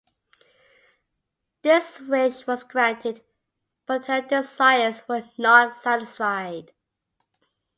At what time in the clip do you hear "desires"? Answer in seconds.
4.23-5.03